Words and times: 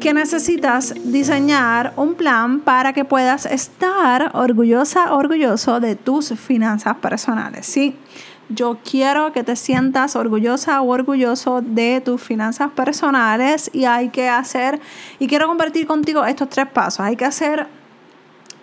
que 0.00 0.14
necesitas 0.14 0.94
diseñar 1.04 1.92
un 1.96 2.14
plan 2.14 2.60
para 2.60 2.92
que 2.92 3.04
puedas 3.04 3.46
estar 3.46 4.30
orgullosa, 4.34 5.14
orgulloso 5.14 5.80
de 5.80 5.96
tus 5.96 6.28
finanzas 6.38 6.96
personales. 6.96 7.66
Sí, 7.66 7.96
yo 8.48 8.78
quiero 8.82 9.32
que 9.32 9.44
te 9.44 9.56
sientas 9.56 10.16
orgullosa 10.16 10.80
o 10.80 10.88
orgulloso 10.88 11.60
de 11.60 12.00
tus 12.00 12.22
finanzas 12.22 12.70
personales 12.70 13.70
y 13.72 13.84
hay 13.84 14.08
que 14.08 14.28
hacer, 14.28 14.80
y 15.18 15.26
quiero 15.26 15.46
compartir 15.46 15.86
contigo 15.86 16.24
estos 16.24 16.48
tres 16.48 16.66
pasos. 16.66 17.00
Hay 17.00 17.16
que 17.16 17.26
hacer 17.26 17.66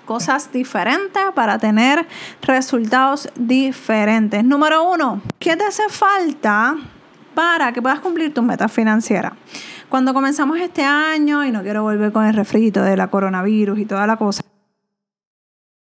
cosas 0.05 0.51
diferentes 0.51 1.23
para 1.33 1.57
tener 1.57 2.07
resultados 2.41 3.29
diferentes. 3.35 4.43
Número 4.43 4.89
uno, 4.89 5.21
¿qué 5.39 5.55
te 5.55 5.65
hace 5.65 5.89
falta 5.89 6.77
para 7.35 7.71
que 7.73 7.81
puedas 7.81 7.99
cumplir 7.99 8.33
tus 8.33 8.43
metas 8.43 8.71
financieras? 8.71 9.33
Cuando 9.89 10.13
comenzamos 10.13 10.59
este 10.59 10.83
año, 10.83 11.45
y 11.45 11.51
no 11.51 11.61
quiero 11.61 11.83
volver 11.83 12.11
con 12.11 12.25
el 12.25 12.33
refrito 12.33 12.81
de 12.81 12.97
la 12.97 13.07
coronavirus 13.07 13.77
y 13.77 13.85
toda 13.85 14.07
la 14.07 14.17
cosa, 14.17 14.41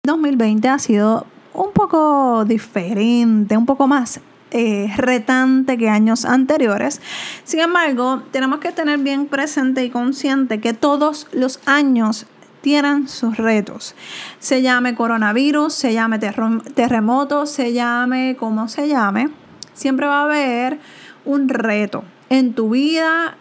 2020 0.04 0.68
ha 0.68 0.78
sido 0.80 1.26
un 1.54 1.72
poco 1.72 2.44
diferente, 2.44 3.56
un 3.56 3.66
poco 3.66 3.86
más 3.86 4.20
eh, 4.50 4.92
retante 4.96 5.78
que 5.78 5.88
años 5.88 6.24
anteriores. 6.24 7.00
Sin 7.44 7.60
embargo, 7.60 8.22
tenemos 8.32 8.58
que 8.58 8.72
tener 8.72 8.98
bien 8.98 9.26
presente 9.26 9.84
y 9.84 9.90
consciente 9.90 10.60
que 10.60 10.74
todos 10.74 11.28
los 11.32 11.60
años 11.66 12.26
tienen 12.60 13.08
sus 13.08 13.36
retos. 13.36 13.94
Se 14.40 14.60
llame 14.60 14.94
coronavirus, 14.94 15.72
se 15.72 15.92
llame 15.92 16.18
terremoto, 16.18 17.46
se 17.46 17.72
llame 17.72 18.36
como 18.38 18.68
se 18.68 18.88
llame, 18.88 19.30
siempre 19.74 20.06
va 20.06 20.20
a 20.20 20.24
haber 20.24 20.78
un 21.24 21.48
reto 21.48 22.04
en 22.28 22.54
tu 22.54 22.70
vida, 22.70 23.36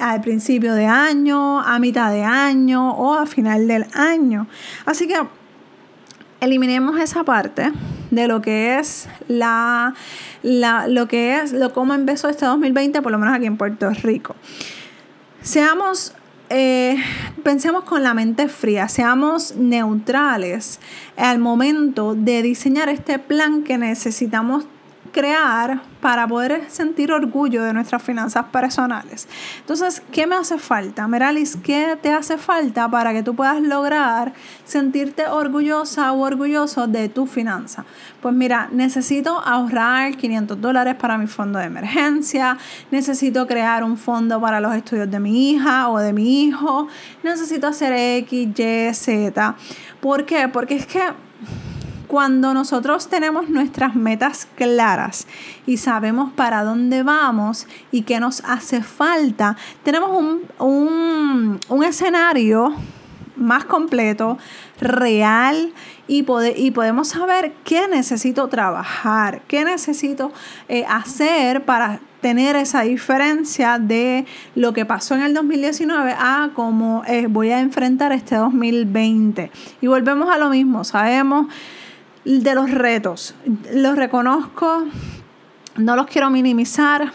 al 0.00 0.20
principio 0.22 0.74
de 0.74 0.86
año, 0.86 1.60
a 1.60 1.78
mitad 1.78 2.10
de 2.10 2.22
año 2.24 2.92
o 2.92 3.14
a 3.14 3.26
final 3.26 3.68
del 3.68 3.86
año. 3.92 4.46
Así 4.86 5.06
que 5.06 5.16
eliminemos 6.40 6.98
esa 6.98 7.22
parte 7.22 7.72
de 8.10 8.26
lo 8.26 8.42
que 8.42 8.78
es 8.78 9.08
la, 9.28 9.94
lo 10.42 11.08
que 11.08 11.38
es 11.38 11.52
lo 11.52 11.72
cómo 11.72 11.94
empezó 11.94 12.28
este 12.28 12.46
2020, 12.46 13.00
por 13.02 13.12
lo 13.12 13.18
menos 13.18 13.34
aquí 13.34 13.46
en 13.46 13.56
Puerto 13.56 13.90
Rico. 13.90 14.34
Seamos 15.40 16.14
eh, 16.54 16.96
pensemos 17.42 17.84
con 17.84 18.02
la 18.02 18.12
mente 18.12 18.46
fría, 18.48 18.86
seamos 18.88 19.56
neutrales 19.56 20.80
al 21.16 21.38
momento 21.38 22.14
de 22.14 22.42
diseñar 22.42 22.90
este 22.90 23.18
plan 23.18 23.64
que 23.64 23.78
necesitamos 23.78 24.66
crear 25.12 25.82
para 26.00 26.26
poder 26.26 26.64
sentir 26.68 27.12
orgullo 27.12 27.62
de 27.62 27.72
nuestras 27.72 28.02
finanzas 28.02 28.46
personales. 28.46 29.28
Entonces, 29.60 30.02
¿qué 30.10 30.26
me 30.26 30.34
hace 30.34 30.58
falta? 30.58 31.06
Meralis, 31.06 31.56
¿qué 31.62 31.96
te 32.00 32.12
hace 32.12 32.38
falta 32.38 32.90
para 32.90 33.12
que 33.12 33.22
tú 33.22 33.36
puedas 33.36 33.60
lograr 33.60 34.32
sentirte 34.64 35.26
orgullosa 35.26 36.12
o 36.12 36.20
orgulloso 36.22 36.88
de 36.88 37.08
tu 37.08 37.26
finanza? 37.26 37.84
Pues 38.20 38.34
mira, 38.34 38.68
necesito 38.72 39.38
ahorrar 39.38 40.16
500 40.16 40.60
dólares 40.60 40.96
para 40.96 41.18
mi 41.18 41.26
fondo 41.26 41.58
de 41.58 41.66
emergencia, 41.66 42.58
necesito 42.90 43.46
crear 43.46 43.84
un 43.84 43.96
fondo 43.96 44.40
para 44.40 44.60
los 44.60 44.74
estudios 44.74 45.10
de 45.10 45.20
mi 45.20 45.52
hija 45.52 45.88
o 45.88 45.98
de 45.98 46.12
mi 46.12 46.44
hijo, 46.44 46.88
necesito 47.22 47.68
hacer 47.68 47.92
X, 47.92 48.58
Y, 48.58 48.94
Z. 48.94 49.54
¿Por 50.00 50.24
qué? 50.24 50.48
Porque 50.48 50.74
es 50.74 50.86
que 50.86 51.00
cuando 52.12 52.52
nosotros 52.52 53.08
tenemos 53.08 53.48
nuestras 53.48 53.94
metas 53.94 54.46
claras 54.54 55.26
y 55.66 55.78
sabemos 55.78 56.30
para 56.34 56.62
dónde 56.62 57.02
vamos 57.02 57.66
y 57.90 58.02
qué 58.02 58.20
nos 58.20 58.42
hace 58.44 58.82
falta, 58.82 59.56
tenemos 59.82 60.10
un, 60.58 61.58
escenario 61.82 62.74
más 63.34 63.64
completo, 63.64 64.36
real 64.78 65.72
y, 66.06 66.26
y, 66.56 66.70
podemos 66.72 67.08
saber 67.08 67.54
qué 67.64 67.88
necesito 67.88 68.46
trabajar, 68.48 69.40
qué 69.48 69.64
necesito 69.64 70.32
eh, 70.68 70.84
hacer 70.86 71.64
para 71.64 72.00
tener 72.20 72.56
esa 72.56 72.82
diferencia 72.82 73.78
de 73.78 74.26
lo 74.54 74.74
que 74.74 74.84
pasó 74.84 75.14
en 75.14 75.22
el 75.22 75.32
2019 75.32 76.14
a 76.18 76.50
cómo 76.52 77.04
eh, 77.06 77.26
voy 77.26 77.52
a 77.52 77.60
enfrentar 77.60 78.12
este 78.12 78.36
2020. 78.36 79.50
Y 79.80 79.86
volvemos 79.86 80.28
a 80.28 80.36
lo 80.36 80.50
mismo, 80.50 80.84
sabemos 80.84 81.46
de 82.24 82.54
los 82.54 82.70
retos. 82.70 83.34
Los 83.72 83.96
reconozco, 83.96 84.84
no 85.76 85.96
los 85.96 86.06
quiero 86.06 86.30
minimizar, 86.30 87.12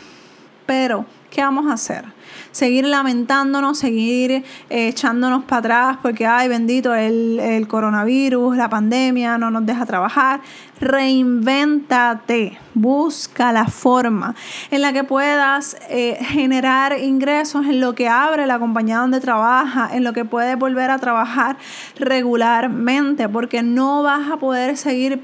pero 0.66 1.06
¿qué 1.38 1.44
vamos 1.44 1.68
a 1.68 1.74
hacer? 1.74 2.04
seguir 2.52 2.86
lamentándonos, 2.86 3.78
seguir 3.78 4.32
eh, 4.32 4.44
echándonos 4.70 5.44
para 5.44 5.60
atrás 5.60 5.98
porque, 6.02 6.26
ay, 6.26 6.48
bendito, 6.48 6.96
el, 6.96 7.40
el 7.40 7.68
coronavirus, 7.68 8.58
la 8.58 8.68
pandemia 8.68 9.38
no 9.38 9.52
nos 9.52 9.66
deja 9.66 9.86
trabajar. 9.86 10.42
Reinvéntate, 10.80 12.58
busca 12.74 13.52
la 13.52 13.66
forma 13.66 14.36
en 14.72 14.82
la 14.82 14.94
que 14.94 15.04
puedas 15.04 15.78
eh, 15.90 16.18
generar 16.22 17.00
ingresos 17.00 17.66
en 17.66 17.80
lo 17.80 17.94
que 17.94 18.08
abre 18.08 18.46
la 18.48 18.60
compañía 18.60 18.98
donde 18.98 19.20
trabaja, 19.20 19.90
en 19.94 20.04
lo 20.04 20.14
que 20.14 20.26
puedes 20.26 20.58
volver 20.58 20.90
a 20.90 20.98
trabajar 20.98 21.58
regularmente, 22.00 23.30
porque 23.30 23.62
no 23.62 24.04
vas 24.04 24.32
a 24.32 24.38
poder 24.38 24.78
seguir 24.78 25.22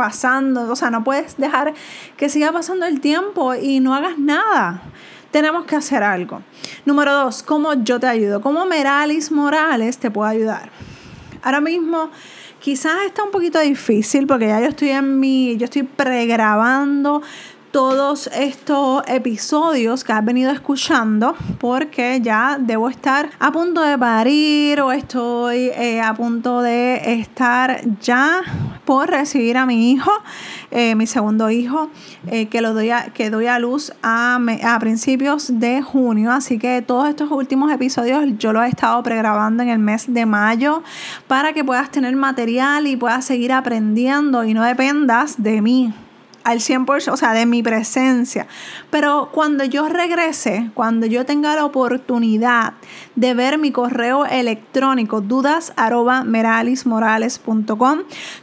pasando, 0.00 0.72
o 0.72 0.76
sea, 0.76 0.88
no 0.88 1.04
puedes 1.04 1.36
dejar 1.36 1.74
que 2.16 2.30
siga 2.30 2.50
pasando 2.52 2.86
el 2.86 3.02
tiempo 3.02 3.54
y 3.54 3.80
no 3.80 3.94
hagas 3.94 4.16
nada 4.16 4.80
tenemos 5.30 5.64
que 5.64 5.76
hacer 5.76 6.02
algo. 6.02 6.42
Número 6.86 7.12
dos, 7.12 7.42
¿cómo 7.42 7.74
yo 7.74 8.00
te 8.00 8.06
ayudo? 8.06 8.40
¿Cómo 8.40 8.64
Meralis 8.64 9.30
Morales 9.30 9.98
te 9.98 10.10
puede 10.10 10.32
ayudar? 10.32 10.70
Ahora 11.42 11.60
mismo 11.60 12.10
quizás 12.60 12.94
está 13.06 13.22
un 13.22 13.30
poquito 13.30 13.60
difícil 13.60 14.26
porque 14.26 14.48
ya 14.48 14.60
yo 14.60 14.68
estoy 14.68 14.88
en 14.88 15.20
mi, 15.20 15.58
yo 15.58 15.66
estoy 15.66 15.82
pregrabando 15.82 17.22
todos 17.70 18.28
estos 18.34 19.04
episodios 19.06 20.02
que 20.02 20.12
has 20.12 20.24
venido 20.24 20.50
escuchando 20.50 21.36
porque 21.60 22.20
ya 22.22 22.56
debo 22.58 22.88
estar 22.88 23.30
a 23.38 23.52
punto 23.52 23.82
de 23.82 23.96
parir 23.96 24.80
o 24.80 24.90
estoy 24.90 25.70
eh, 25.74 26.00
a 26.00 26.14
punto 26.14 26.62
de 26.62 27.20
estar 27.20 27.80
ya 28.00 28.42
por 28.84 29.10
recibir 29.10 29.56
a 29.56 29.66
mi 29.66 29.92
hijo, 29.92 30.10
eh, 30.70 30.94
mi 30.94 31.06
segundo 31.06 31.50
hijo, 31.50 31.90
eh, 32.26 32.46
que 32.46 32.60
lo 32.60 32.74
doy 32.74 32.90
a, 32.90 33.06
que 33.12 33.30
doy 33.30 33.46
a 33.46 33.58
luz 33.58 33.92
a, 34.02 34.38
a 34.64 34.78
principios 34.78 35.60
de 35.60 35.82
junio. 35.82 36.32
Así 36.32 36.58
que 36.58 36.82
todos 36.82 37.08
estos 37.08 37.30
últimos 37.30 37.72
episodios 37.72 38.24
yo 38.38 38.52
los 38.52 38.64
he 38.64 38.68
estado 38.68 39.02
pregrabando 39.02 39.62
en 39.62 39.68
el 39.68 39.78
mes 39.78 40.12
de 40.12 40.26
mayo 40.26 40.82
para 41.26 41.52
que 41.52 41.64
puedas 41.64 41.90
tener 41.90 42.14
material 42.16 42.86
y 42.86 42.96
puedas 42.96 43.24
seguir 43.24 43.52
aprendiendo 43.52 44.44
y 44.44 44.54
no 44.54 44.64
dependas 44.64 45.42
de 45.42 45.60
mí 45.62 45.94
al 46.44 46.58
100%, 46.60 47.12
o 47.12 47.16
sea, 47.16 47.32
de 47.32 47.46
mi 47.46 47.62
presencia. 47.62 48.46
Pero 48.90 49.30
cuando 49.32 49.64
yo 49.64 49.88
regrese, 49.88 50.70
cuando 50.74 51.06
yo 51.06 51.24
tenga 51.24 51.54
la 51.54 51.64
oportunidad 51.64 52.74
de 53.14 53.34
ver 53.34 53.58
mi 53.58 53.72
correo 53.72 54.24
electrónico, 54.26 55.20
dudas 55.20 55.72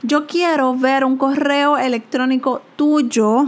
yo 0.03 0.27
quiero 0.27 0.75
ver 0.75 1.05
un 1.05 1.17
correo 1.17 1.77
electrónico 1.77 2.61
tuyo 2.75 3.45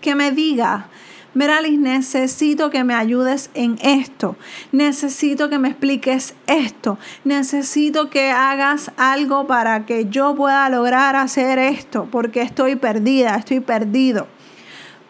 que 0.00 0.14
me 0.14 0.32
diga 0.32 0.88
Meralis, 1.34 1.78
necesito 1.78 2.70
que 2.70 2.84
me 2.84 2.94
ayudes 2.94 3.50
en 3.54 3.76
esto. 3.82 4.36
Necesito 4.70 5.48
que 5.50 5.58
me 5.58 5.68
expliques 5.68 6.34
esto. 6.46 6.96
Necesito 7.24 8.08
que 8.08 8.30
hagas 8.30 8.92
algo 8.96 9.46
para 9.46 9.84
que 9.84 10.06
yo 10.06 10.36
pueda 10.36 10.68
lograr 10.70 11.16
hacer 11.16 11.58
esto, 11.58 12.06
porque 12.10 12.42
estoy 12.42 12.76
perdida, 12.76 13.34
estoy 13.34 13.58
perdido. 13.58 14.28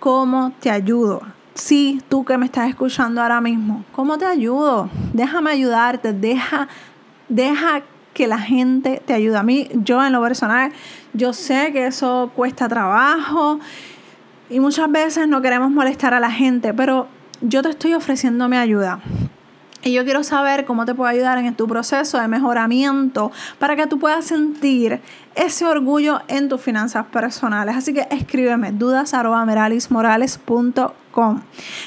¿Cómo 0.01 0.53
te 0.61 0.71
ayudo? 0.71 1.21
Sí, 1.55 2.03
tú 2.09 2.25
que 2.25 2.39
me 2.39 2.47
estás 2.47 2.69
escuchando 2.69 3.23
ahora 3.23 3.41
mismo, 3.41 3.85
¿cómo 3.93 4.19
te 4.19 4.25
ayudo? 4.25 4.89
Déjame 5.13 5.53
ayudarte, 5.53 6.13
deja, 6.13 6.69
deja 7.29 7.83
que 8.13 8.27
la 8.27 8.39
gente 8.39 9.03
te 9.05 9.13
ayude. 9.13 9.37
A 9.37 9.43
mí, 9.43 9.69
yo 9.75 10.05
en 10.05 10.13
lo 10.13 10.23
personal, 10.23 10.73
yo 11.13 11.33
sé 11.33 11.71
que 11.73 11.87
eso 11.87 12.33
cuesta 12.35 12.69
trabajo 12.69 13.61
y 14.51 14.61
muchas 14.61 14.91
veces 14.91 15.29
no 15.29 15.41
queremos 15.43 15.71
molestar 15.71 16.15
a 16.15 16.21
la 16.21 16.31
gente, 16.31 16.75
pero 16.75 17.09
yo 17.41 17.63
te 17.63 17.71
estoy 17.71 17.95
ofreciendo 17.95 18.49
mi 18.49 18.57
ayuda. 18.57 19.01
Y 19.85 19.93
yo 19.93 20.03
quiero 20.05 20.25
saber 20.25 20.65
cómo 20.65 20.87
te 20.87 20.95
puedo 20.95 21.11
ayudar 21.11 21.37
en 21.37 21.55
tu 21.55 21.69
proceso 21.69 22.19
de 22.19 22.27
mejoramiento 22.27 23.31
para 23.59 23.77
que 23.77 23.87
tú 23.87 23.99
puedas 23.99 24.25
sentir 24.25 25.03
ese 25.35 25.67
orgullo 25.67 26.23
en 26.29 26.49
tus 26.49 26.63
finanzas 26.63 27.05
personales. 27.07 27.77
Así 27.77 27.93
que 27.93 28.07
escríbeme 28.11 28.73
dudas.meralismorales.com. 28.73 31.43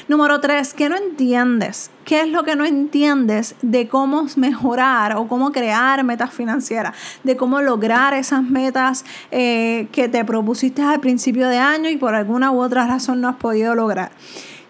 Número 0.06 0.40
tres, 0.40 0.74
¿qué 0.74 0.88
no 0.88 0.94
entiendes? 0.96 1.90
¿Qué 2.04 2.20
es 2.20 2.28
lo 2.28 2.44
que 2.44 2.54
no 2.54 2.64
entiendes 2.64 3.56
de 3.62 3.88
cómo 3.88 4.26
mejorar 4.36 5.16
o 5.16 5.26
cómo 5.26 5.50
crear 5.50 6.04
metas 6.04 6.32
financieras? 6.32 6.94
De 7.24 7.36
cómo 7.36 7.60
lograr 7.60 8.14
esas 8.14 8.44
metas 8.44 9.04
eh, 9.32 9.88
que 9.90 10.08
te 10.08 10.24
propusiste 10.24 10.82
al 10.82 11.00
principio 11.00 11.48
de 11.48 11.58
año 11.58 11.90
y 11.90 11.96
por 11.96 12.14
alguna 12.14 12.52
u 12.52 12.62
otra 12.62 12.86
razón 12.86 13.20
no 13.20 13.28
has 13.28 13.34
podido 13.36 13.74
lograr. 13.74 14.12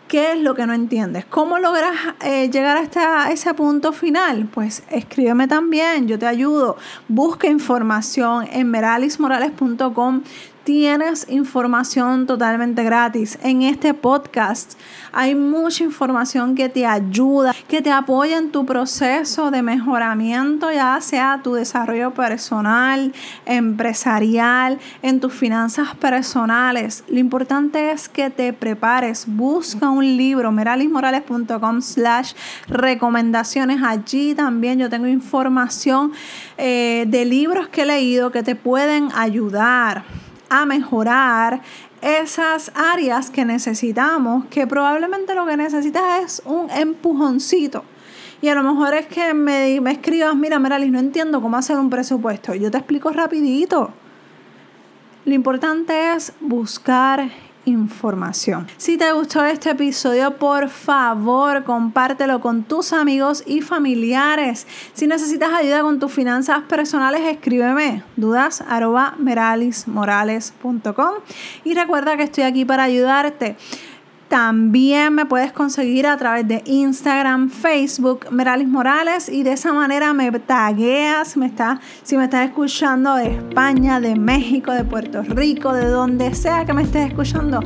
¿Qué 0.09 0.33
es 0.33 0.39
lo 0.39 0.55
que 0.55 0.67
no 0.67 0.73
entiendes? 0.73 1.27
¿Cómo 1.27 1.59
logras 1.59 1.95
eh, 2.25 2.49
llegar 2.49 2.79
hasta 2.79 3.31
ese 3.31 3.53
punto 3.53 3.93
final? 3.93 4.49
Pues 4.51 4.83
escríbeme 4.91 5.49
también, 5.49 6.09
yo 6.09 6.19
te 6.19 6.27
ayudo. 6.27 6.79
Busca 7.09 7.47
información 7.47 8.49
en 8.51 8.71
meralismorales.com 8.71 10.23
tienes 10.69 11.25
información 11.31 12.27
totalmente 12.27 12.85
gratis. 12.85 13.39
En 13.43 13.63
este 13.63 13.95
podcast 13.95 14.79
hay 15.13 15.35
mucha 15.35 15.83
información 15.83 16.55
que 16.55 16.69
te 16.69 16.85
ayuda, 16.85 17.55
que 17.69 17.81
te 17.81 17.91
apoya 17.91 18.37
en 18.37 18.53
tu 18.53 18.67
proceso 18.67 19.51
de 19.51 19.63
mejoramiento, 19.63 20.71
ya 20.71 21.01
sea 21.01 21.41
tu 21.43 21.55
desarrollo 21.55 22.13
personal, 22.13 23.15
empresarial, 23.47 24.79
en 25.01 25.21
tus 25.21 25.33
finanzas 25.33 25.95
personales. 25.95 27.03
Lo 27.09 27.19
importante 27.19 27.91
es 27.91 28.07
que 28.07 28.29
te 28.29 28.53
prepares. 28.53 29.25
Busca 29.27 29.89
un 29.89 30.19
libro, 30.19 30.53
meralismorales.com 30.53 31.81
slash 31.81 32.35
recomendaciones. 32.69 33.81
Allí 33.83 34.35
también 34.35 34.79
yo 34.79 34.91
tengo 34.91 35.07
información 35.07 36.13
eh, 36.59 37.07
de 37.09 37.25
libros 37.25 37.69
que 37.69 37.83
he 37.83 37.87
leído 37.87 38.31
que 38.31 38.43
te 38.43 38.55
pueden 38.55 39.09
ayudar 39.15 40.28
a 40.49 40.67
mejorar 40.67 41.61
esas 42.01 42.71
áreas 42.75 43.31
que 43.31 43.45
necesitamos, 43.45 44.47
que 44.47 44.67
probablemente 44.67 45.35
lo 45.35 45.47
que 45.47 45.57
necesitas 45.57 46.23
es 46.23 46.43
un 46.45 46.71
empujoncito. 46.71 47.85
Y 48.41 48.49
a 48.49 48.55
lo 48.55 48.63
mejor 48.63 48.95
es 48.95 49.07
que 49.07 49.35
me, 49.35 49.81
me 49.81 49.93
escribas, 49.93 50.35
mira, 50.37 50.59
Meralis, 50.59 50.93
no 50.93 51.01
entiendo 51.01 51.43
cómo 51.43 51.57
hacer 51.57 51.77
un 51.77 51.91
presupuesto. 51.91 52.55
Yo 52.55 52.71
te 52.71 52.79
explico 52.79 53.11
rapidito. 53.11 53.93
Lo 55.25 55.35
importante 55.35 56.13
es 56.13 56.33
buscar 56.41 57.29
información. 57.69 58.67
Si 58.77 58.97
te 58.97 59.13
gustó 59.13 59.45
este 59.45 59.71
episodio, 59.71 60.37
por 60.37 60.69
favor, 60.69 61.65
compártelo 61.65 62.41
con 62.41 62.65
tus 62.65 62.93
amigos 62.93 63.43
y 63.47 63.61
familiares. 63.61 64.67
Si 64.95 65.07
necesitas 65.07 65.51
ayuda 65.53 65.83
con 65.83 65.99
tus 65.99 66.13
finanzas 66.13 66.61
personales, 66.69 67.23
escríbeme 67.25 68.03
dudas 68.17 68.65
y 71.65 71.75
recuerda 71.75 72.17
que 72.17 72.23
estoy 72.23 72.45
aquí 72.45 72.65
para 72.65 72.85
ayudarte. 72.85 73.57
También 74.29 75.15
me 75.15 75.25
puedes 75.25 75.53
conseguir 75.53 76.07
a 76.07 76.17
través 76.19 76.47
de 76.47 76.63
Instagram, 76.67 77.49
Facebook, 77.49 78.27
Meralis 78.31 78.69
Morales 78.69 79.31
y 79.31 79.43
de 79.43 79.53
esa 79.53 79.73
manera 79.73 80.13
me 80.13 80.31
tagueas, 80.31 81.35
me 81.39 81.47
está, 81.47 81.81
si 82.03 82.19
me 82.19 82.25
estás 82.25 82.47
escuchando 82.47 83.15
de 83.15 83.37
España, 83.37 84.01
de 84.01 84.17
México, 84.17 84.73
de 84.73 84.85
Puerto 84.85 85.23
Rico, 85.23 85.73
de 85.73 85.87
donde 85.87 86.35
sea 86.35 86.67
que 86.67 86.75
me 86.75 86.83
estés 86.83 87.09
escuchando, 87.09 87.61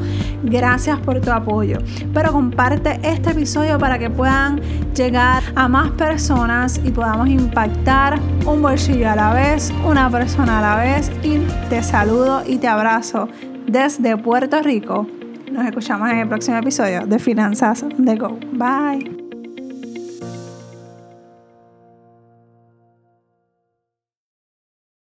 gracias 0.44 1.00
por 1.00 1.20
tu 1.20 1.32
apoyo. 1.32 1.78
Pero 2.14 2.30
comparte 2.30 3.00
este 3.02 3.30
episodio 3.30 3.76
para 3.80 3.98
que 3.98 4.08
puedan 4.08 4.60
llegar 4.94 5.42
a 5.56 5.66
más 5.66 5.90
personas 5.90 6.80
y 6.84 6.92
podamos 6.92 7.28
impactar 7.28 8.20
un 8.46 8.62
bolsillo 8.62 9.10
a 9.10 9.16
la 9.16 9.34
vez, 9.34 9.72
una 9.84 10.08
persona 10.08 10.60
a 10.60 10.62
la 10.62 10.76
vez 10.76 11.10
y 11.24 11.38
te 11.68 11.82
saludo 11.82 12.44
y 12.46 12.58
te 12.58 12.68
abrazo 12.68 13.28
desde 13.66 14.16
Puerto 14.16 14.62
Rico 14.62 15.08
nos 15.52 15.66
escuchamos 15.66 16.10
en 16.10 16.18
el 16.18 16.28
próximo 16.28 16.56
episodio 16.56 17.06
de 17.06 17.18
Finanzas 17.18 17.84
de 17.96 18.16
Go. 18.16 18.38
Bye. 18.52 19.21